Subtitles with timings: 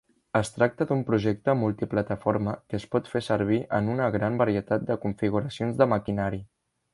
[0.37, 4.97] Es tracta d'un projecte multiplataforma que es pot fer servir en una gran varietat de
[5.05, 6.43] configuracions de maquinari.